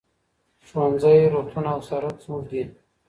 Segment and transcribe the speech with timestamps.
[0.67, 2.63] ښوونځی، روغتون او سرک زموږ دي.